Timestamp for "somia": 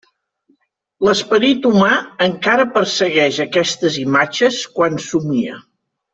5.13-5.63